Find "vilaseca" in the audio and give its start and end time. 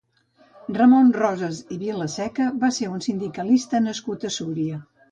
1.83-2.49